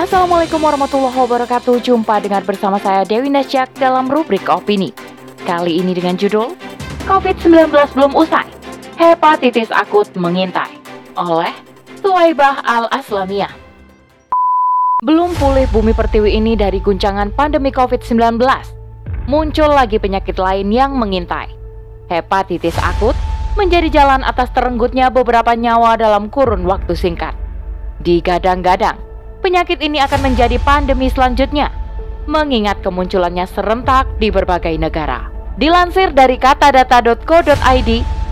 Assalamualaikum 0.00 0.64
warahmatullahi 0.64 1.12
wabarakatuh. 1.12 1.76
Jumpa 1.84 2.24
dengan 2.24 2.40
bersama 2.40 2.80
saya 2.80 3.04
Dewi 3.04 3.28
Nasyak 3.28 3.76
dalam 3.76 4.08
rubrik 4.08 4.48
opini. 4.48 4.96
Kali 5.44 5.76
ini 5.76 5.92
dengan 5.92 6.16
judul 6.16 6.56
COVID-19 7.04 7.68
belum 7.68 8.16
usai. 8.16 8.48
Hepatitis 8.96 9.68
akut 9.68 10.08
mengintai 10.16 10.72
oleh 11.20 11.52
Suwaibah 12.00 12.64
Al-Aslamiyah. 12.64 13.52
Belum 15.04 15.36
pulih 15.36 15.68
bumi 15.68 15.92
pertiwi 15.92 16.32
ini 16.32 16.56
dari 16.56 16.80
guncangan 16.80 17.36
pandemi 17.36 17.68
COVID-19. 17.68 18.40
Muncul 19.28 19.68
lagi 19.68 20.00
penyakit 20.00 20.40
lain 20.40 20.72
yang 20.72 20.96
mengintai. 20.96 21.52
Hepatitis 22.08 22.80
akut 22.80 23.12
menjadi 23.52 23.92
jalan 23.92 24.24
atas 24.24 24.48
terenggutnya 24.56 25.12
beberapa 25.12 25.52
nyawa 25.52 26.00
dalam 26.00 26.32
kurun 26.32 26.64
waktu 26.64 26.96
singkat. 26.96 27.36
Digadang-gadang, 28.00 29.09
penyakit 29.40 29.80
ini 29.80 30.00
akan 30.00 30.32
menjadi 30.32 30.56
pandemi 30.62 31.08
selanjutnya, 31.12 31.72
mengingat 32.28 32.80
kemunculannya 32.84 33.44
serentak 33.48 34.06
di 34.20 34.28
berbagai 34.32 34.76
negara. 34.76 35.28
Dilansir 35.60 36.14
dari 36.14 36.40
katadata.co.id 36.40 37.90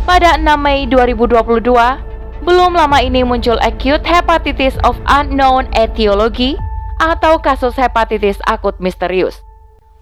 pada 0.09 0.31
6 0.41 0.45
Mei 0.57 0.89
2022, 0.89 2.45
belum 2.45 2.73
lama 2.73 2.99
ini 3.03 3.27
muncul 3.27 3.59
acute 3.61 4.07
hepatitis 4.07 4.79
of 4.87 4.97
unknown 5.11 5.69
etiology 5.77 6.57
atau 7.03 7.37
kasus 7.37 7.77
hepatitis 7.77 8.39
akut 8.49 8.79
misterius. 8.81 9.37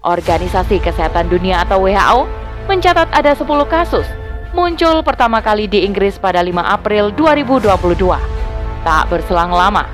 Organisasi 0.05 0.79
Kesehatan 0.79 1.27
Dunia 1.27 1.67
atau 1.67 1.83
WHO 1.83 2.29
mencatat 2.69 3.09
ada 3.11 3.35
10 3.35 3.43
kasus 3.67 4.07
muncul 4.55 5.05
pertama 5.05 5.43
kali 5.43 5.69
di 5.69 5.83
Inggris 5.83 6.17
pada 6.17 6.39
5 6.39 6.49
April 6.63 7.11
2022. 7.13 7.77
Tak 8.81 9.03
berselang 9.11 9.51
lama, 9.51 9.85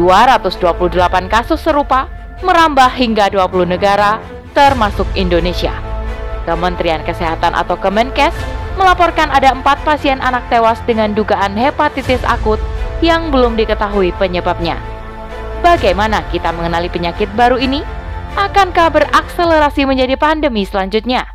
228 0.00 1.28
kasus 1.28 1.60
serupa 1.60 2.08
merambah 2.40 2.88
hingga 2.96 3.28
20 3.28 3.68
negara, 3.68 4.16
termasuk 4.56 5.04
Indonesia. 5.12 5.76
Kementerian 6.48 7.04
Kesehatan 7.04 7.52
atau 7.52 7.76
Kemenkes 7.76 8.32
melaporkan 8.80 9.28
ada 9.28 9.52
empat 9.52 9.84
pasien 9.84 10.16
anak 10.24 10.48
tewas 10.48 10.80
dengan 10.88 11.12
dugaan 11.12 11.52
hepatitis 11.52 12.24
akut 12.24 12.56
yang 13.04 13.28
belum 13.28 13.60
diketahui 13.60 14.16
penyebabnya. 14.16 14.80
Bagaimana 15.60 16.24
kita 16.32 16.48
mengenali 16.56 16.88
penyakit 16.88 17.28
baru 17.36 17.60
ini? 17.60 17.84
Akankah 18.40 18.88
berakselerasi 18.88 19.84
menjadi 19.84 20.16
pandemi 20.16 20.64
selanjutnya? 20.64 21.28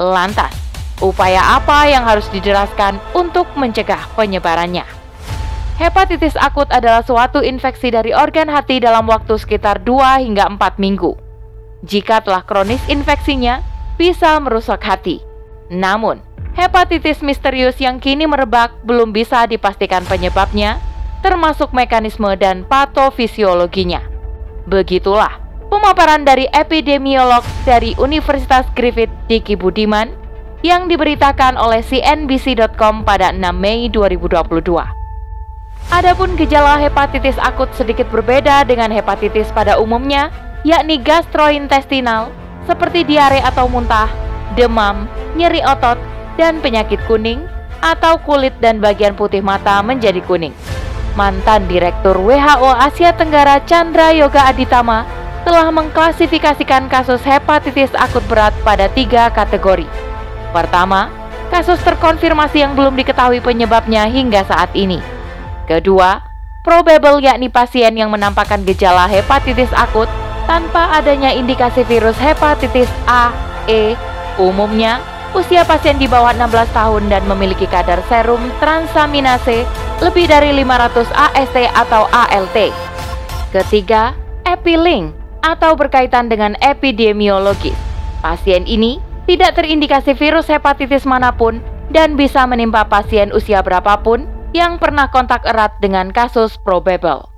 Lantas, 0.00 0.56
upaya 1.04 1.60
apa 1.60 1.84
yang 1.84 2.08
harus 2.08 2.24
dijelaskan 2.32 2.96
untuk 3.12 3.52
mencegah 3.52 4.08
penyebarannya? 4.16 4.97
Hepatitis 5.78 6.34
akut 6.34 6.66
adalah 6.74 7.06
suatu 7.06 7.38
infeksi 7.38 7.94
dari 7.94 8.10
organ 8.10 8.50
hati 8.50 8.82
dalam 8.82 9.06
waktu 9.06 9.38
sekitar 9.38 9.86
2 9.86 10.26
hingga 10.26 10.50
4 10.50 10.74
minggu. 10.74 11.14
Jika 11.86 12.18
telah 12.18 12.42
kronis 12.42 12.82
infeksinya, 12.90 13.62
bisa 13.94 14.34
merusak 14.42 14.82
hati. 14.82 15.22
Namun, 15.70 16.18
hepatitis 16.58 17.22
misterius 17.22 17.78
yang 17.78 18.02
kini 18.02 18.26
merebak 18.26 18.74
belum 18.82 19.14
bisa 19.14 19.46
dipastikan 19.46 20.02
penyebabnya, 20.02 20.82
termasuk 21.22 21.70
mekanisme 21.70 22.26
dan 22.34 22.66
patofisiologinya. 22.66 24.02
Begitulah 24.66 25.38
pemaparan 25.70 26.26
dari 26.26 26.50
epidemiolog 26.50 27.46
dari 27.62 27.94
Universitas 28.02 28.66
Griffith 28.74 29.14
Diki 29.30 29.54
Budiman 29.54 30.10
yang 30.66 30.90
diberitakan 30.90 31.54
oleh 31.54 31.86
CNBC.com 31.86 33.06
pada 33.06 33.30
6 33.30 33.38
Mei 33.54 33.86
2022. 33.86 34.97
Adapun 35.88 36.36
gejala 36.36 36.76
hepatitis 36.76 37.40
akut 37.40 37.72
sedikit 37.72 38.04
berbeda 38.12 38.60
dengan 38.68 38.92
hepatitis 38.92 39.48
pada 39.56 39.80
umumnya, 39.80 40.28
yakni 40.60 41.00
gastrointestinal, 41.00 42.28
seperti 42.68 43.08
diare 43.08 43.40
atau 43.40 43.64
muntah, 43.72 44.12
demam, 44.52 45.08
nyeri 45.32 45.64
otot, 45.64 45.96
dan 46.36 46.60
penyakit 46.60 47.00
kuning, 47.08 47.40
atau 47.80 48.20
kulit 48.20 48.52
dan 48.60 48.84
bagian 48.84 49.16
putih 49.16 49.40
mata 49.40 49.80
menjadi 49.80 50.20
kuning. 50.28 50.52
Mantan 51.16 51.64
Direktur 51.72 52.20
WHO 52.20 52.68
Asia 52.68 53.16
Tenggara 53.16 53.56
Chandra 53.64 54.12
Yoga 54.12 54.44
Aditama 54.44 55.08
telah 55.48 55.72
mengklasifikasikan 55.72 56.92
kasus 56.92 57.24
hepatitis 57.24 57.90
akut 57.96 58.22
berat 58.28 58.52
pada 58.60 58.92
tiga 58.92 59.32
kategori. 59.32 59.88
Pertama, 60.52 61.08
kasus 61.48 61.80
terkonfirmasi 61.80 62.60
yang 62.60 62.76
belum 62.76 62.92
diketahui 62.92 63.40
penyebabnya 63.40 64.04
hingga 64.04 64.44
saat 64.44 64.68
ini. 64.76 65.17
Kedua, 65.68 66.24
probable 66.64 67.20
yakni 67.20 67.52
pasien 67.52 67.92
yang 67.92 68.08
menampakkan 68.08 68.64
gejala 68.64 69.04
hepatitis 69.04 69.68
akut 69.76 70.08
tanpa 70.48 70.96
adanya 70.96 71.28
indikasi 71.28 71.84
virus 71.84 72.16
hepatitis 72.16 72.88
A, 73.04 73.28
E. 73.68 73.92
Umumnya, 74.40 75.04
usia 75.36 75.68
pasien 75.68 76.00
di 76.00 76.08
bawah 76.08 76.32
16 76.32 76.72
tahun 76.72 77.12
dan 77.12 77.20
memiliki 77.28 77.68
kadar 77.68 78.00
serum 78.08 78.40
transaminase 78.64 79.68
lebih 80.00 80.24
dari 80.24 80.56
500 80.56 81.04
AST 81.12 81.56
atau 81.76 82.08
ALT. 82.16 82.72
Ketiga, 83.52 84.16
epilink 84.48 85.12
atau 85.44 85.76
berkaitan 85.76 86.32
dengan 86.32 86.56
epidemiologis. 86.64 87.76
Pasien 88.24 88.64
ini 88.64 89.04
tidak 89.28 89.60
terindikasi 89.60 90.16
virus 90.16 90.48
hepatitis 90.48 91.04
mana 91.04 91.28
pun 91.28 91.60
dan 91.92 92.16
bisa 92.16 92.48
menimpa 92.48 92.88
pasien 92.88 93.28
usia 93.36 93.60
berapapun 93.60 94.37
yang 94.56 94.80
pernah 94.80 95.12
kontak 95.12 95.44
erat 95.44 95.76
dengan 95.80 96.08
kasus 96.08 96.56
probable. 96.60 97.28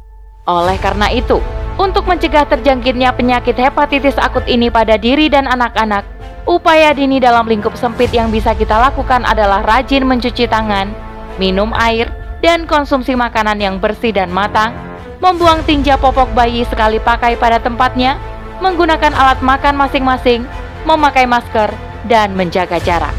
Oleh 0.46 0.78
karena 0.78 1.10
itu, 1.10 1.42
untuk 1.80 2.06
mencegah 2.06 2.46
terjangkitnya 2.46 3.14
penyakit 3.14 3.56
hepatitis 3.56 4.18
akut 4.20 4.44
ini 4.46 4.68
pada 4.68 5.00
diri 5.00 5.30
dan 5.30 5.48
anak-anak, 5.48 6.04
upaya 6.44 6.92
dini 6.92 7.22
dalam 7.22 7.46
lingkup 7.46 7.74
sempit 7.78 8.10
yang 8.10 8.28
bisa 8.28 8.54
kita 8.56 8.76
lakukan 8.76 9.22
adalah 9.24 9.62
rajin 9.64 10.06
mencuci 10.06 10.46
tangan, 10.50 10.90
minum 11.38 11.72
air, 11.76 12.10
dan 12.40 12.64
konsumsi 12.64 13.12
makanan 13.16 13.60
yang 13.60 13.76
bersih 13.78 14.12
dan 14.12 14.32
matang, 14.32 14.72
membuang 15.20 15.60
tinja 15.68 16.00
popok 16.00 16.32
bayi 16.32 16.64
sekali 16.66 16.96
pakai 16.96 17.36
pada 17.36 17.60
tempatnya, 17.60 18.16
menggunakan 18.64 19.12
alat 19.12 19.40
makan 19.44 19.76
masing-masing, 19.76 20.48
memakai 20.88 21.28
masker, 21.28 21.68
dan 22.08 22.32
menjaga 22.32 22.80
jarak. 22.80 23.12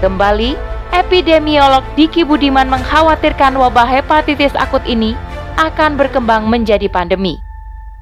Kembali, 0.00 0.56
epidemiolog 0.94 1.82
Diki 1.98 2.22
Budiman 2.22 2.70
mengkhawatirkan 2.70 3.58
wabah 3.58 3.90
hepatitis 3.90 4.54
akut 4.54 4.86
ini 4.86 5.18
akan 5.58 5.98
berkembang 5.98 6.46
menjadi 6.46 6.86
pandemi. 6.86 7.42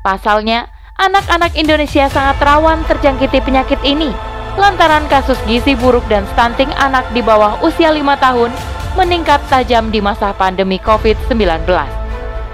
Pasalnya, 0.04 0.68
anak-anak 1.00 1.56
Indonesia 1.56 2.12
sangat 2.12 2.36
rawan 2.44 2.84
terjangkiti 2.84 3.40
penyakit 3.40 3.80
ini 3.80 4.12
lantaran 4.60 5.08
kasus 5.08 5.40
gizi 5.48 5.72
buruk 5.72 6.04
dan 6.12 6.28
stunting 6.36 6.68
anak 6.76 7.08
di 7.16 7.24
bawah 7.24 7.56
usia 7.64 7.88
5 7.88 8.04
tahun 8.20 8.52
meningkat 9.00 9.40
tajam 9.48 9.88
di 9.88 10.04
masa 10.04 10.36
pandemi 10.36 10.76
COVID-19. 10.76 11.64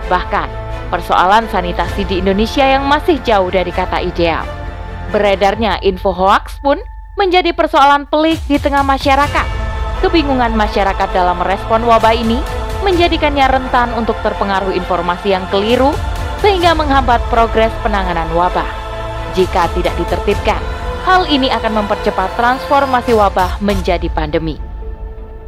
Bahkan, 0.06 0.48
persoalan 0.94 1.50
sanitasi 1.50 2.06
di 2.06 2.22
Indonesia 2.22 2.62
yang 2.62 2.86
masih 2.86 3.18
jauh 3.26 3.50
dari 3.50 3.74
kata 3.74 3.98
ideal. 3.98 4.46
Beredarnya 5.10 5.82
info 5.82 6.14
hoax 6.14 6.62
pun 6.62 6.78
menjadi 7.18 7.50
persoalan 7.50 8.06
pelik 8.06 8.38
di 8.46 8.62
tengah 8.62 8.86
masyarakat 8.86 9.57
Kebingungan 9.98 10.54
masyarakat 10.54 11.08
dalam 11.10 11.42
merespon 11.42 11.82
wabah 11.82 12.14
ini 12.14 12.38
menjadikannya 12.86 13.46
rentan 13.50 13.90
untuk 13.98 14.14
terpengaruh 14.22 14.70
informasi 14.70 15.34
yang 15.34 15.42
keliru 15.50 15.90
sehingga 16.38 16.70
menghambat 16.78 17.18
progres 17.26 17.74
penanganan 17.82 18.30
wabah. 18.30 18.68
Jika 19.34 19.66
tidak 19.74 19.94
ditertibkan, 19.98 20.62
hal 21.02 21.26
ini 21.26 21.50
akan 21.50 21.82
mempercepat 21.82 22.30
transformasi 22.38 23.12
wabah 23.14 23.58
menjadi 23.58 24.06
pandemi. 24.10 24.58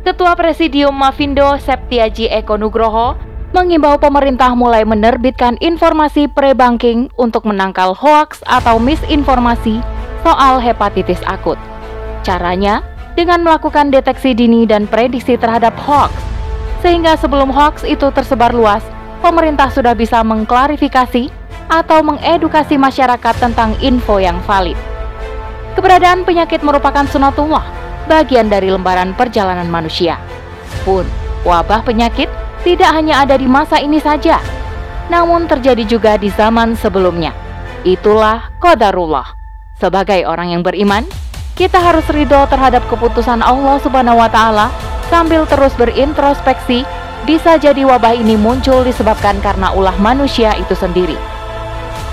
Ketua 0.03 0.35
Presidium 0.35 0.97
Mavindo 0.97 1.47
Septiaji 1.61 2.33
Eko 2.33 2.59
Nugroho 2.59 3.15
mengimbau 3.55 3.99
pemerintah 3.99 4.55
mulai 4.55 4.83
menerbitkan 4.87 5.59
informasi 5.63 6.27
pre-banking 6.31 7.11
untuk 7.19 7.47
menangkal 7.47 7.95
hoaks 7.95 8.43
atau 8.47 8.79
misinformasi 8.83 9.83
soal 10.23 10.59
hepatitis 10.59 11.21
akut. 11.27 11.59
Caranya, 12.23 12.85
dengan 13.21 13.45
melakukan 13.45 13.93
deteksi 13.93 14.33
dini 14.33 14.65
dan 14.65 14.89
prediksi 14.89 15.37
terhadap 15.37 15.77
hoax. 15.85 16.09
Sehingga 16.81 17.21
sebelum 17.21 17.53
hoax 17.53 17.85
itu 17.85 18.09
tersebar 18.17 18.57
luas, 18.57 18.81
pemerintah 19.21 19.69
sudah 19.69 19.93
bisa 19.93 20.25
mengklarifikasi 20.25 21.29
atau 21.69 22.01
mengedukasi 22.01 22.81
masyarakat 22.81 23.35
tentang 23.37 23.77
info 23.85 24.17
yang 24.17 24.41
valid. 24.49 24.81
Keberadaan 25.77 26.25
penyakit 26.25 26.65
merupakan 26.65 27.05
sunatullah, 27.05 27.63
bagian 28.09 28.49
dari 28.49 28.73
lembaran 28.73 29.13
perjalanan 29.13 29.69
manusia. 29.69 30.17
Pun, 30.89 31.05
wabah 31.45 31.85
penyakit 31.85 32.33
tidak 32.65 32.89
hanya 32.89 33.21
ada 33.21 33.37
di 33.37 33.45
masa 33.45 33.77
ini 33.85 34.01
saja, 34.01 34.41
namun 35.13 35.45
terjadi 35.45 35.85
juga 35.85 36.17
di 36.17 36.33
zaman 36.33 36.73
sebelumnya. 36.73 37.37
Itulah 37.85 38.49
qadarullah. 38.65 39.37
Sebagai 39.77 40.25
orang 40.25 40.57
yang 40.57 40.65
beriman, 40.65 41.05
kita 41.61 41.77
harus 41.77 42.09
ridho 42.09 42.41
terhadap 42.49 42.81
keputusan 42.89 43.45
Allah 43.45 43.77
Subhanahu 43.85 44.17
wa 44.17 44.33
taala 44.33 44.73
sambil 45.13 45.45
terus 45.45 45.77
berintrospeksi, 45.77 46.89
bisa 47.29 47.61
jadi 47.61 47.85
wabah 47.85 48.17
ini 48.17 48.33
muncul 48.41 48.81
disebabkan 48.81 49.37
karena 49.45 49.69
ulah 49.77 49.93
manusia 50.01 50.57
itu 50.57 50.73
sendiri. 50.73 51.21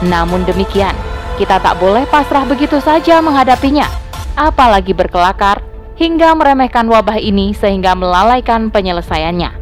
Namun 0.03 0.43
demikian, 0.43 0.91
kita 1.39 1.63
tak 1.63 1.79
boleh 1.79 2.03
pasrah 2.11 2.43
begitu 2.43 2.83
saja 2.83 3.23
menghadapinya, 3.23 3.87
apalagi 4.35 4.91
berkelakar 4.91 5.63
hingga 5.95 6.35
meremehkan 6.35 6.83
wabah 6.91 7.15
ini 7.15 7.55
sehingga 7.55 7.95
melalaikan 7.95 8.67
penyelesaiannya. 8.67 9.55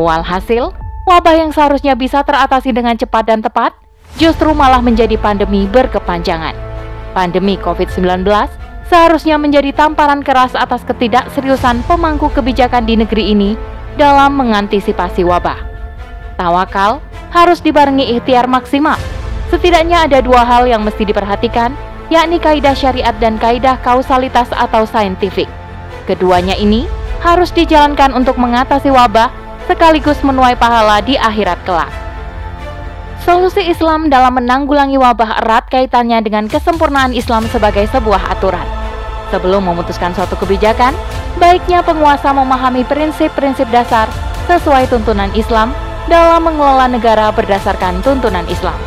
Walhasil, 0.00 0.72
wabah 1.04 1.34
yang 1.36 1.52
seharusnya 1.52 1.92
bisa 1.92 2.24
teratasi 2.24 2.72
dengan 2.72 2.96
cepat 2.96 3.28
dan 3.28 3.44
tepat 3.44 3.76
justru 4.16 4.56
malah 4.56 4.80
menjadi 4.80 5.20
pandemi 5.20 5.68
berkepanjangan. 5.68 6.56
Pandemi 7.12 7.60
COVID-19 7.60 8.24
seharusnya 8.86 9.36
menjadi 9.36 9.74
tamparan 9.74 10.22
keras 10.22 10.54
atas 10.54 10.86
ketidakseriusan 10.86 11.82
pemangku 11.86 12.30
kebijakan 12.30 12.86
di 12.86 12.94
negeri 12.98 13.34
ini 13.34 13.50
dalam 13.98 14.38
mengantisipasi 14.38 15.26
wabah. 15.26 15.58
Tawakal 16.36 17.00
harus 17.32 17.58
dibarengi 17.64 18.16
ikhtiar 18.16 18.46
maksimal. 18.46 19.00
Setidaknya 19.48 20.06
ada 20.10 20.18
dua 20.20 20.42
hal 20.42 20.66
yang 20.68 20.82
mesti 20.82 21.06
diperhatikan, 21.06 21.72
yakni 22.12 22.36
kaidah 22.36 22.74
syariat 22.74 23.14
dan 23.18 23.40
kaidah 23.40 23.78
kausalitas 23.80 24.50
atau 24.52 24.84
saintifik. 24.84 25.48
Keduanya 26.06 26.54
ini 26.54 26.86
harus 27.24 27.50
dijalankan 27.50 28.14
untuk 28.14 28.38
mengatasi 28.38 28.92
wabah 28.92 29.32
sekaligus 29.66 30.22
menuai 30.22 30.54
pahala 30.54 31.02
di 31.02 31.18
akhirat 31.18 31.58
kelak. 31.66 32.05
Solusi 33.26 33.58
Islam 33.66 34.06
dalam 34.06 34.38
menanggulangi 34.38 35.02
wabah 35.02 35.42
erat 35.42 35.66
kaitannya 35.66 36.22
dengan 36.22 36.46
kesempurnaan 36.46 37.10
Islam 37.10 37.42
sebagai 37.50 37.82
sebuah 37.90 38.22
aturan. 38.30 38.62
Sebelum 39.34 39.66
memutuskan 39.66 40.14
suatu 40.14 40.38
kebijakan, 40.38 40.94
baiknya 41.34 41.82
penguasa 41.82 42.30
memahami 42.30 42.86
prinsip-prinsip 42.86 43.66
dasar 43.74 44.06
sesuai 44.46 44.86
tuntunan 44.86 45.34
Islam 45.34 45.74
dalam 46.06 46.46
mengelola 46.46 46.86
negara 46.86 47.34
berdasarkan 47.34 47.98
tuntunan 48.06 48.46
Islam. 48.46 48.78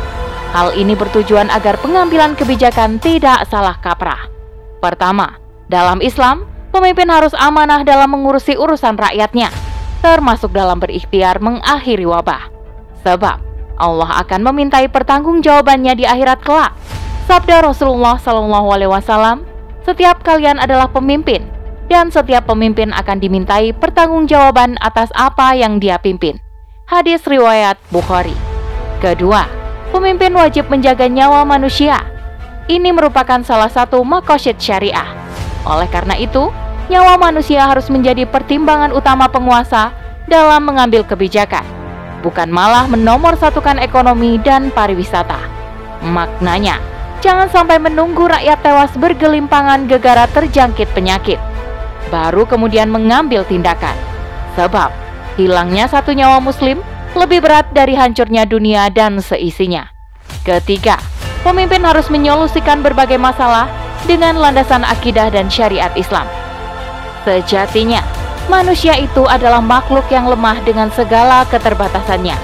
Hal 0.56 0.72
ini 0.72 0.96
bertujuan 0.96 1.52
agar 1.52 1.76
pengambilan 1.76 2.32
kebijakan 2.32 2.96
tidak 2.96 3.44
salah 3.52 3.76
kaprah. 3.76 4.24
Pertama, 4.80 5.36
dalam 5.68 6.00
Islam, 6.00 6.48
pemimpin 6.72 7.12
harus 7.12 7.36
amanah 7.36 7.84
dalam 7.84 8.16
mengurusi 8.16 8.56
urusan 8.56 8.96
rakyatnya, 8.96 9.52
termasuk 10.00 10.48
dalam 10.56 10.80
berikhtiar 10.80 11.44
mengakhiri 11.44 12.08
wabah. 12.08 12.48
Sebab, 13.04 13.49
Allah 13.80 14.20
akan 14.20 14.44
memintai 14.52 14.92
pertanggungjawabannya 14.92 15.96
di 15.96 16.04
akhirat 16.04 16.44
kelak. 16.44 16.76
Sabda 17.24 17.64
Rasulullah 17.64 18.20
Shallallahu 18.20 18.68
Alaihi 18.68 18.92
Wasallam, 18.92 19.48
setiap 19.88 20.20
kalian 20.20 20.60
adalah 20.60 20.92
pemimpin, 20.92 21.48
dan 21.88 22.12
setiap 22.12 22.44
pemimpin 22.44 22.92
akan 22.92 23.16
dimintai 23.16 23.72
pertanggungjawaban 23.72 24.76
atas 24.84 25.08
apa 25.16 25.56
yang 25.56 25.80
dia 25.80 25.96
pimpin. 25.96 26.36
Hadis 26.84 27.24
riwayat 27.24 27.80
Bukhari. 27.88 28.36
Kedua, 29.00 29.48
pemimpin 29.96 30.36
wajib 30.36 30.68
menjaga 30.68 31.08
nyawa 31.08 31.48
manusia. 31.48 32.04
Ini 32.68 32.92
merupakan 32.92 33.40
salah 33.40 33.72
satu 33.72 34.04
makosyid 34.04 34.60
syariah. 34.60 35.08
Oleh 35.64 35.88
karena 35.88 36.20
itu, 36.20 36.52
nyawa 36.92 37.16
manusia 37.16 37.64
harus 37.64 37.88
menjadi 37.88 38.28
pertimbangan 38.28 38.92
utama 38.92 39.30
penguasa 39.32 39.94
dalam 40.28 40.66
mengambil 40.66 41.02
kebijakan 41.02 41.79
bukan 42.20 42.48
malah 42.52 42.86
menomor 42.86 43.36
satukan 43.36 43.80
ekonomi 43.80 44.36
dan 44.40 44.68
pariwisata. 44.72 45.40
Maknanya, 46.00 46.80
jangan 47.20 47.48
sampai 47.52 47.76
menunggu 47.76 48.28
rakyat 48.28 48.60
tewas 48.64 48.92
bergelimpangan 48.96 49.84
gegara 49.84 50.24
terjangkit 50.32 50.88
penyakit, 50.96 51.40
baru 52.08 52.48
kemudian 52.48 52.88
mengambil 52.88 53.44
tindakan. 53.44 53.96
Sebab, 54.56 54.92
hilangnya 55.36 55.88
satu 55.88 56.12
nyawa 56.16 56.40
muslim 56.40 56.80
lebih 57.16 57.42
berat 57.44 57.68
dari 57.74 57.98
hancurnya 57.98 58.46
dunia 58.46 58.88
dan 58.88 59.20
seisinya. 59.20 59.88
Ketiga, 60.46 60.96
pemimpin 61.44 61.84
harus 61.84 62.08
menyolusikan 62.08 62.80
berbagai 62.80 63.20
masalah 63.20 63.68
dengan 64.08 64.40
landasan 64.40 64.86
akidah 64.86 65.28
dan 65.28 65.52
syariat 65.52 65.92
Islam. 65.98 66.24
Sejatinya, 67.28 68.00
manusia 68.50 68.98
itu 68.98 69.22
adalah 69.30 69.62
makhluk 69.62 70.10
yang 70.10 70.26
lemah 70.26 70.58
dengan 70.66 70.90
segala 70.90 71.46
keterbatasannya. 71.46 72.34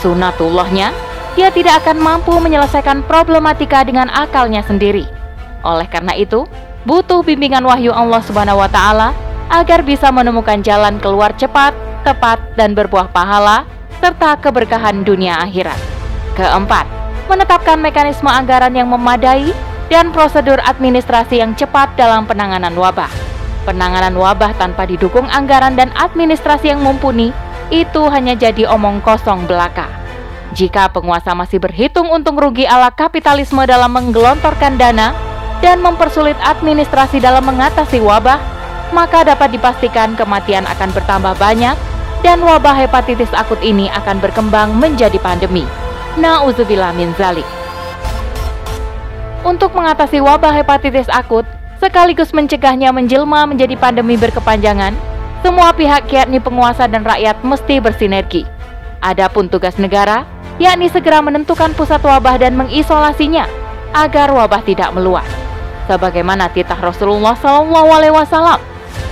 Sunatullahnya, 0.00 0.96
dia 1.36 1.52
tidak 1.52 1.84
akan 1.84 2.00
mampu 2.00 2.32
menyelesaikan 2.40 3.04
problematika 3.04 3.84
dengan 3.84 4.08
akalnya 4.08 4.64
sendiri. 4.64 5.04
Oleh 5.60 5.84
karena 5.84 6.16
itu, 6.16 6.48
butuh 6.88 7.20
bimbingan 7.20 7.62
wahyu 7.68 7.92
Allah 7.92 8.24
Subhanahu 8.24 8.64
wa 8.64 8.70
taala 8.72 9.12
agar 9.52 9.84
bisa 9.84 10.08
menemukan 10.08 10.64
jalan 10.64 10.96
keluar 10.96 11.36
cepat, 11.36 11.76
tepat 12.00 12.40
dan 12.56 12.72
berbuah 12.72 13.12
pahala 13.12 13.68
serta 14.00 14.40
keberkahan 14.40 15.04
dunia 15.04 15.44
akhirat. 15.44 15.76
Keempat, 16.34 16.88
menetapkan 17.28 17.76
mekanisme 17.80 18.28
anggaran 18.28 18.72
yang 18.72 18.88
memadai 18.88 19.52
dan 19.92 20.10
prosedur 20.10 20.58
administrasi 20.64 21.44
yang 21.44 21.52
cepat 21.52 21.92
dalam 21.94 22.24
penanganan 22.24 22.72
wabah. 22.72 23.33
Penanganan 23.64 24.12
wabah 24.12 24.52
tanpa 24.60 24.84
didukung 24.84 25.24
anggaran 25.32 25.72
dan 25.72 25.88
administrasi 25.96 26.76
yang 26.76 26.84
mumpuni 26.84 27.32
itu 27.72 28.04
hanya 28.12 28.36
jadi 28.36 28.68
omong 28.68 29.00
kosong 29.00 29.48
belaka. 29.48 29.88
Jika 30.52 30.92
penguasa 30.92 31.32
masih 31.32 31.58
berhitung 31.58 32.12
untung 32.12 32.36
rugi 32.36 32.68
ala 32.68 32.92
kapitalisme 32.92 33.64
dalam 33.64 33.90
menggelontorkan 33.90 34.76
dana 34.76 35.16
dan 35.64 35.80
mempersulit 35.80 36.36
administrasi 36.44 37.18
dalam 37.18 37.42
mengatasi 37.48 37.98
wabah, 38.04 38.38
maka 38.92 39.24
dapat 39.24 39.56
dipastikan 39.56 40.12
kematian 40.14 40.68
akan 40.68 40.92
bertambah 40.92 41.34
banyak 41.40 41.74
dan 42.20 42.38
wabah 42.44 42.76
hepatitis 42.84 43.32
akut 43.32 43.58
ini 43.64 43.88
akan 43.96 44.20
berkembang 44.20 44.76
menjadi 44.76 45.16
pandemi. 45.18 45.64
Nauzubillah 46.20 46.92
min 46.92 47.16
zalik. 47.16 47.48
Untuk 49.42 49.74
mengatasi 49.76 50.22
wabah 50.22 50.52
hepatitis 50.54 51.10
akut, 51.10 51.44
sekaligus 51.84 52.32
mencegahnya 52.32 52.96
menjelma 52.96 53.44
menjadi 53.44 53.76
pandemi 53.76 54.16
berkepanjangan, 54.16 54.96
semua 55.44 55.76
pihak 55.76 56.08
yakni 56.08 56.40
penguasa 56.40 56.88
dan 56.88 57.04
rakyat 57.04 57.44
mesti 57.44 57.76
bersinergi. 57.76 58.48
Adapun 59.04 59.52
tugas 59.52 59.76
negara, 59.76 60.24
yakni 60.56 60.88
segera 60.88 61.20
menentukan 61.20 61.76
pusat 61.76 62.00
wabah 62.00 62.40
dan 62.40 62.56
mengisolasinya 62.56 63.44
agar 63.92 64.32
wabah 64.32 64.64
tidak 64.64 64.96
meluas. 64.96 65.28
Sebagaimana 65.84 66.48
titah 66.48 66.80
Rasulullah 66.80 67.36
SAW, 67.36 68.56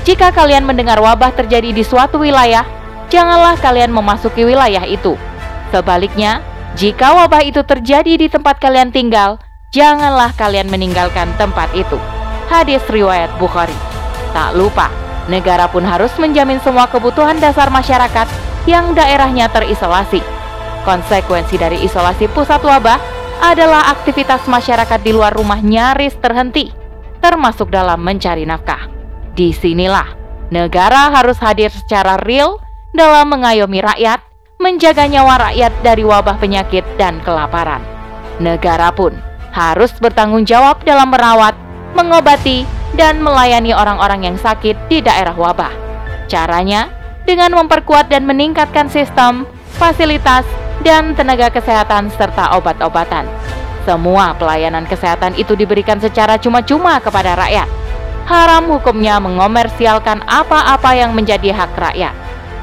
jika 0.09 0.33
kalian 0.33 0.65
mendengar 0.65 0.97
wabah 0.97 1.37
terjadi 1.37 1.77
di 1.77 1.85
suatu 1.85 2.25
wilayah, 2.25 2.65
janganlah 3.13 3.61
kalian 3.61 3.93
memasuki 3.93 4.49
wilayah 4.49 4.89
itu. 4.89 5.21
Sebaliknya, 5.69 6.41
jika 6.73 7.13
wabah 7.13 7.45
itu 7.45 7.61
terjadi 7.61 8.17
di 8.17 8.33
tempat 8.33 8.57
kalian 8.57 8.89
tinggal, 8.89 9.37
janganlah 9.77 10.33
kalian 10.33 10.73
meninggalkan 10.73 11.29
tempat 11.37 11.69
itu 11.77 12.01
hadis 12.53 12.85
riwayat 12.93 13.33
Bukhari. 13.41 13.75
Tak 14.37 14.53
lupa, 14.53 14.93
negara 15.33 15.65
pun 15.73 15.81
harus 15.89 16.13
menjamin 16.21 16.61
semua 16.61 16.85
kebutuhan 16.93 17.41
dasar 17.41 17.73
masyarakat 17.73 18.29
yang 18.69 18.93
daerahnya 18.93 19.49
terisolasi. 19.49 20.21
Konsekuensi 20.85 21.57
dari 21.57 21.81
isolasi 21.81 22.29
pusat 22.29 22.61
wabah 22.61 23.01
adalah 23.43 23.91
aktivitas 23.91 24.45
masyarakat 24.47 25.01
di 25.01 25.11
luar 25.11 25.33
rumah 25.33 25.59
nyaris 25.59 26.15
terhenti, 26.21 26.71
termasuk 27.25 27.73
dalam 27.73 27.99
mencari 28.05 28.45
nafkah. 28.45 28.87
Di 29.33 29.51
sinilah 29.51 30.07
negara 30.53 31.09
harus 31.11 31.41
hadir 31.41 31.73
secara 31.73 32.21
real 32.23 32.61
dalam 32.93 33.33
mengayomi 33.33 33.81
rakyat, 33.81 34.21
menjaga 34.61 35.09
nyawa 35.09 35.51
rakyat 35.51 35.73
dari 35.81 36.05
wabah 36.05 36.37
penyakit 36.39 36.85
dan 37.01 37.19
kelaparan. 37.25 37.81
Negara 38.39 38.93
pun 38.93 39.17
harus 39.53 39.93
bertanggung 39.99 40.47
jawab 40.49 40.83
dalam 40.83 41.11
merawat, 41.11 41.55
mengobati, 41.93 42.65
dan 42.93 43.25
melayani 43.25 43.73
orang-orang 43.73 44.29
yang 44.29 44.37
sakit 44.37 44.77
di 44.89 45.01
daerah 45.01 45.33
wabah. 45.33 45.73
Caranya 46.29 46.93
dengan 47.25 47.53
memperkuat 47.57 48.13
dan 48.13 48.29
meningkatkan 48.29 48.93
sistem, 48.93 49.49
fasilitas, 49.81 50.45
dan 50.83 51.15
tenaga 51.15 51.49
kesehatan 51.49 52.11
serta 52.13 52.53
obat-obatan. 52.59 53.25
Semua 53.83 54.35
pelayanan 54.39 54.87
kesehatan 54.87 55.35
itu 55.35 55.59
diberikan 55.59 55.99
secara 55.99 56.39
cuma-cuma 56.39 57.03
kepada 57.03 57.35
rakyat. 57.35 57.67
Haram 58.27 58.71
hukumnya 58.71 59.19
mengomersialkan 59.19 60.23
apa-apa 60.31 60.95
yang 60.95 61.11
menjadi 61.11 61.51
hak 61.51 61.75
rakyat. 61.75 62.15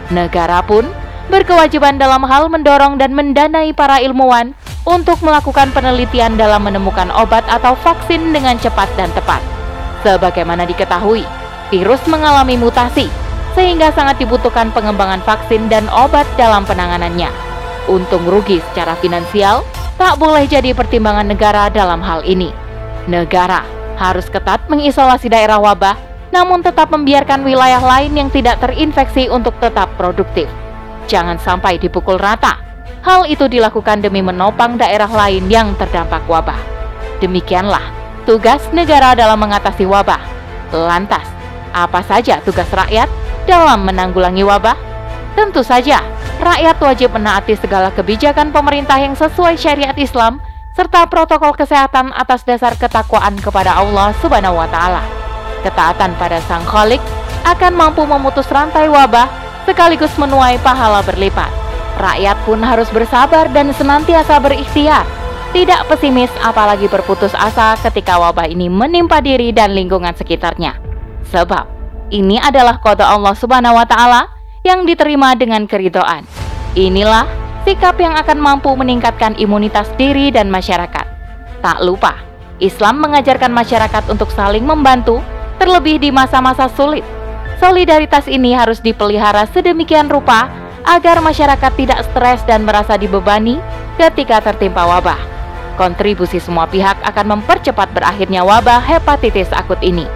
Negara 0.10 0.64
pun 0.64 0.88
berkewajiban 1.28 2.00
dalam 2.00 2.24
hal 2.26 2.48
mendorong 2.48 2.96
dan 2.98 3.12
mendanai 3.14 3.76
para 3.76 4.00
ilmuwan 4.00 4.56
untuk 4.88 5.20
melakukan 5.20 5.72
penelitian 5.76 6.40
dalam 6.40 6.64
menemukan 6.64 7.12
obat 7.12 7.44
atau 7.50 7.76
vaksin 7.80 8.32
dengan 8.32 8.56
cepat 8.60 8.88
dan 8.96 9.12
tepat. 9.12 9.42
Sebagaimana 10.06 10.64
diketahui, 10.64 11.28
virus 11.74 12.00
mengalami 12.08 12.56
mutasi, 12.56 13.12
sehingga 13.58 13.92
sangat 13.92 14.24
dibutuhkan 14.24 14.72
pengembangan 14.72 15.20
vaksin 15.26 15.68
dan 15.68 15.92
obat 15.92 16.24
dalam 16.40 16.64
penanganannya. 16.64 17.28
Untung 17.90 18.24
rugi 18.30 18.62
secara 18.72 18.96
finansial 19.02 19.66
tak 20.00 20.16
boleh 20.16 20.48
jadi 20.48 20.72
pertimbangan 20.72 21.28
negara 21.28 21.68
dalam 21.68 22.00
hal 22.00 22.24
ini. 22.24 22.54
Negara 23.10 23.66
harus 24.00 24.32
ketat 24.32 24.64
mengisolasi 24.72 25.28
daerah 25.28 25.60
wabah, 25.60 25.98
namun 26.32 26.64
tetap 26.64 26.94
membiarkan 26.94 27.44
wilayah 27.44 27.82
lain 27.82 28.16
yang 28.16 28.30
tidak 28.32 28.62
terinfeksi 28.64 29.28
untuk 29.28 29.58
tetap 29.60 29.92
produktif. 30.00 30.48
Jangan 31.10 31.42
sampai 31.42 31.82
dipukul 31.82 32.22
rata 32.22 32.69
Hal 33.00 33.32
itu 33.32 33.48
dilakukan 33.48 34.04
demi 34.04 34.20
menopang 34.20 34.76
daerah 34.76 35.08
lain 35.08 35.48
yang 35.48 35.72
terdampak 35.80 36.28
wabah. 36.28 36.60
Demikianlah 37.24 37.84
tugas 38.28 38.60
negara 38.76 39.16
dalam 39.16 39.40
mengatasi 39.40 39.88
wabah. 39.88 40.20
Lantas, 40.76 41.24
apa 41.72 42.04
saja 42.04 42.44
tugas 42.44 42.68
rakyat 42.70 43.08
dalam 43.48 43.88
menanggulangi 43.88 44.44
wabah? 44.44 44.76
Tentu 45.34 45.64
saja, 45.64 46.04
rakyat 46.44 46.76
wajib 46.84 47.16
menaati 47.16 47.56
segala 47.56 47.88
kebijakan 47.96 48.52
pemerintah 48.52 49.00
yang 49.00 49.16
sesuai 49.16 49.56
syariat 49.56 49.96
Islam 49.96 50.44
serta 50.76 51.08
protokol 51.08 51.56
kesehatan 51.56 52.12
atas 52.16 52.44
dasar 52.44 52.76
ketakwaan 52.76 53.36
kepada 53.40 53.80
Allah 53.80 54.12
Subhanahu 54.20 54.60
wa 54.60 54.68
taala. 54.68 55.04
Ketaatan 55.64 56.16
pada 56.16 56.40
Sang 56.48 56.64
Khalik 56.64 57.04
akan 57.44 57.76
mampu 57.76 58.04
memutus 58.08 58.48
rantai 58.48 58.88
wabah 58.88 59.28
sekaligus 59.68 60.12
menuai 60.16 60.56
pahala 60.64 61.04
berlipat. 61.04 61.59
Rakyat 62.00 62.38
pun 62.48 62.64
harus 62.64 62.88
bersabar 62.96 63.52
dan 63.52 63.76
senantiasa 63.76 64.40
berikhtiar, 64.40 65.04
tidak 65.52 65.84
pesimis 65.92 66.32
apalagi 66.40 66.88
berputus 66.88 67.36
asa 67.36 67.76
ketika 67.84 68.16
wabah 68.16 68.48
ini 68.48 68.72
menimpa 68.72 69.20
diri 69.20 69.52
dan 69.52 69.76
lingkungan 69.76 70.16
sekitarnya. 70.16 70.80
Sebab 71.28 71.68
ini 72.16 72.40
adalah 72.40 72.80
kode 72.80 73.04
Allah 73.04 73.36
Subhanahu 73.36 73.76
wa 73.76 73.84
taala 73.84 74.32
yang 74.64 74.88
diterima 74.88 75.36
dengan 75.36 75.68
keridoan. 75.68 76.24
Inilah 76.80 77.28
sikap 77.68 78.00
yang 78.00 78.16
akan 78.16 78.40
mampu 78.40 78.72
meningkatkan 78.80 79.36
imunitas 79.36 79.92
diri 80.00 80.32
dan 80.32 80.48
masyarakat. 80.48 81.04
Tak 81.60 81.84
lupa, 81.84 82.16
Islam 82.64 83.04
mengajarkan 83.04 83.52
masyarakat 83.52 84.08
untuk 84.08 84.32
saling 84.32 84.64
membantu, 84.64 85.20
terlebih 85.60 86.00
di 86.00 86.16
masa-masa 86.16 86.72
sulit. 86.72 87.04
Solidaritas 87.60 88.32
ini 88.32 88.56
harus 88.56 88.80
dipelihara 88.80 89.44
sedemikian 89.52 90.08
rupa 90.08 90.48
agar 90.90 91.22
masyarakat 91.22 91.72
tidak 91.78 92.02
stres 92.10 92.42
dan 92.50 92.66
merasa 92.66 92.98
dibebani 92.98 93.62
ketika 94.02 94.42
tertimpa 94.42 94.90
wabah. 94.90 95.22
Kontribusi 95.78 96.42
semua 96.42 96.66
pihak 96.66 96.98
akan 97.06 97.40
mempercepat 97.40 97.94
berakhirnya 97.94 98.42
wabah 98.42 98.82
hepatitis 98.82 99.54
akut 99.54 99.78
ini. 99.86 100.10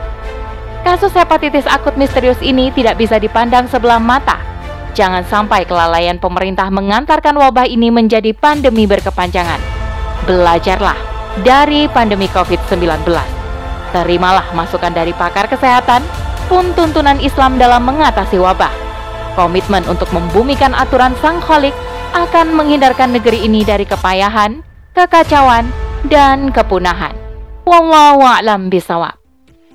Kasus 0.82 1.14
hepatitis 1.16 1.64
akut 1.70 1.96
misterius 1.96 2.42
ini 2.44 2.74
tidak 2.74 3.00
bisa 3.00 3.22
dipandang 3.22 3.70
sebelah 3.70 4.02
mata. 4.02 4.42
Jangan 4.98 5.24
sampai 5.24 5.64
kelalaian 5.64 6.20
pemerintah 6.20 6.68
mengantarkan 6.68 7.38
wabah 7.38 7.70
ini 7.70 7.94
menjadi 7.94 8.36
pandemi 8.36 8.84
berkepanjangan. 8.90 9.62
Belajarlah 10.28 10.98
dari 11.46 11.88
pandemi 11.88 12.28
COVID-19. 12.28 13.08
Terimalah 13.94 14.52
masukan 14.58 14.92
dari 14.92 15.16
pakar 15.16 15.48
kesehatan 15.48 16.04
pun 16.52 16.76
tuntunan 16.76 17.18
Islam 17.24 17.56
dalam 17.56 17.88
mengatasi 17.88 18.36
wabah 18.36 18.83
Komitmen 19.34 19.82
untuk 19.90 20.10
membumikan 20.14 20.78
aturan 20.78 21.18
Sang 21.18 21.42
Kholik 21.42 21.74
akan 22.14 22.54
menghindarkan 22.54 23.10
negeri 23.18 23.42
ini 23.50 23.66
dari 23.66 23.84
kepayahan, 23.84 24.62
kekacauan, 24.94 25.66
dan 26.06 26.54
kepunahan. 26.54 27.18
Wallahu 27.66 28.22
a'lam 28.22 28.70
bisawab. 28.70 29.18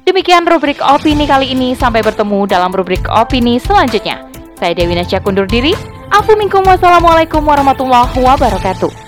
Demikian 0.07 0.47
rubrik 0.47 0.79
opini 0.81 1.27
kali 1.27 1.53
ini. 1.53 1.75
Sampai 1.75 2.01
bertemu 2.01 2.47
dalam 2.47 2.71
rubrik 2.71 3.05
opini 3.11 3.59
selanjutnya. 3.59 4.25
Saya 4.57 4.73
Dewi 4.73 4.95
Nasya 4.95 5.21
kundur 5.21 5.45
diri. 5.45 5.75
Aku 6.09 6.39
minkum 6.39 6.65
wassalamualaikum 6.65 7.45
warahmatullahi 7.45 8.17
wabarakatuh. 8.17 9.08